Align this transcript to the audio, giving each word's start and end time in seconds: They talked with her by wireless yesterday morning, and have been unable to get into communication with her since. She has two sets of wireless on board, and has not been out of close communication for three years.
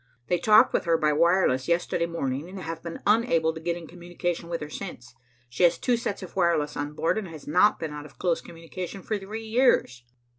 They 0.29 0.39
talked 0.39 0.73
with 0.73 0.85
her 0.85 0.97
by 0.97 1.13
wireless 1.13 1.67
yesterday 1.67 2.07
morning, 2.07 2.49
and 2.49 2.59
have 2.61 2.81
been 2.81 3.01
unable 3.05 3.53
to 3.53 3.59
get 3.59 3.75
into 3.77 3.91
communication 3.93 4.49
with 4.49 4.59
her 4.61 4.67
since. 4.71 5.13
She 5.47 5.61
has 5.61 5.77
two 5.77 5.95
sets 5.95 6.23
of 6.23 6.35
wireless 6.35 6.75
on 6.75 6.93
board, 6.93 7.19
and 7.19 7.27
has 7.27 7.47
not 7.47 7.77
been 7.77 7.93
out 7.93 8.07
of 8.07 8.17
close 8.17 8.41
communication 8.41 9.03
for 9.03 9.19
three 9.19 9.45
years. 9.45 10.03